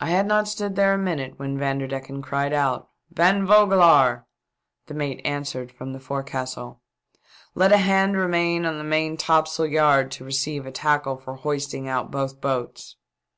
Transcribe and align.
I 0.00 0.08
had 0.08 0.26
not 0.26 0.48
stood 0.48 0.74
there 0.74 0.94
a 0.94 0.98
minute 0.98 1.38
when 1.38 1.58
Van 1.58 1.78
derdecken 1.80 2.22
cried 2.22 2.54
out, 2.54 2.88
"Van 3.10 3.46
Vogelaar!" 3.46 4.24
The 4.86 4.94
mate 4.94 5.20
answered 5.22 5.70
from 5.70 5.92
the 5.92 6.00
forecastle.•' 6.00 6.80
Let 7.54 7.70
a 7.70 7.76
hand 7.76 8.16
remain 8.16 8.64
on 8.64 8.78
the 8.78 8.84
main 8.84 9.18
topsail 9.18 9.66
yard 9.66 10.10
to 10.12 10.24
receive 10.24 10.64
a 10.64 10.72
tackle 10.72 11.18
for 11.18 11.34
hoisting 11.34 11.86
out 11.90 12.10
both 12.10 12.40
boats." 12.40 12.96